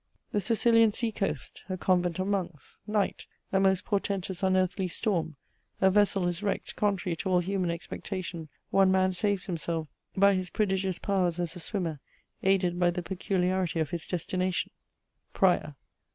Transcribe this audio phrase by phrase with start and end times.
[0.31, 5.35] The Sicilian sea coast: a convent of monks: night: a most portentous, unearthly storm:
[5.79, 10.49] a vessel is wrecked contrary to all human expectation, one man saves himself by his
[10.49, 11.99] prodigious powers as a swimmer,
[12.41, 14.71] aided by the peculiarity of his destination
[15.33, 15.75] "PRIOR.